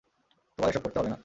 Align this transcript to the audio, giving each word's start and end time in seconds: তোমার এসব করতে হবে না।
তোমার 0.59 0.69
এসব 0.69 0.81
করতে 0.83 0.97
হবে 0.99 1.09
না। 1.09 1.17